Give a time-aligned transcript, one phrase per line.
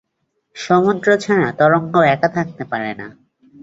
[0.55, 3.07] সমুদ্র ছাড়া তরঙ্গ একা থাকতে পারে না।